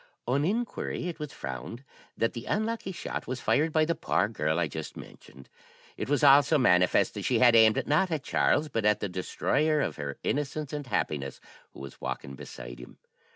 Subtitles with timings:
[0.27, 1.83] "On inquiry, it was found
[2.17, 5.47] that the unlucky shot was fired by the poor girl I just mentioned.
[5.95, 9.79] It was also manifest that she had aimed, not at Charles, but at the destroyer
[9.79, 11.39] of her innocence and happiness,
[11.73, 12.97] who was walking beside him.